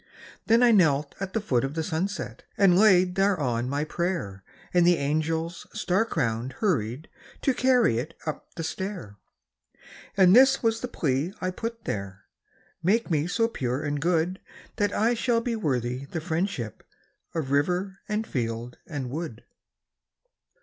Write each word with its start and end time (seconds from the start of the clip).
Then 0.47 0.63
I 0.63 0.71
knelt 0.71 1.13
at 1.19 1.33
the 1.33 1.39
foot 1.39 1.63
of 1.63 1.75
the 1.75 1.83
sunset, 1.83 2.41
And 2.57 2.75
laid 2.75 3.13
thereon 3.13 3.69
my 3.69 3.83
prayer, 3.83 4.43
And 4.73 4.83
the 4.87 4.97
angels, 4.97 5.67
star 5.73 6.05
crowned, 6.05 6.53
hurried 6.53 7.07
To 7.43 7.53
carry 7.53 7.99
it 7.99 8.15
up 8.25 8.49
the 8.55 8.63
stair. 8.63 9.17
And 10.17 10.35
this 10.35 10.63
was 10.63 10.79
the 10.81 10.87
plea 10.87 11.35
I 11.39 11.51
put 11.51 11.85
there: 11.85 12.23
Make 12.81 13.11
me 13.11 13.27
so 13.27 13.47
pure 13.47 13.83
and 13.83 14.01
good 14.01 14.39
That 14.77 14.91
I 14.91 15.13
shall 15.13 15.39
be 15.39 15.55
worthy 15.55 16.05
the 16.05 16.19
friendship 16.19 16.81
Of 17.35 17.51
river, 17.51 17.99
and 18.09 18.25
field, 18.25 18.79
and 18.87 19.11
wood. 19.11 19.43